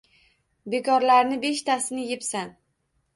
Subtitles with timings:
[0.73, 2.51] Bekorlarni beshtasini yebsan!